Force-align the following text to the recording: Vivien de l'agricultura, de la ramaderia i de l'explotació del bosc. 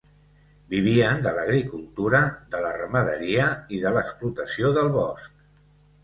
Vivien 0.69 1.19
de 1.25 1.33
l'agricultura, 1.39 2.21
de 2.55 2.61
la 2.63 2.71
ramaderia 2.77 3.45
i 3.77 3.81
de 3.83 3.91
l'explotació 3.97 4.71
del 4.79 4.89
bosc. 4.97 5.29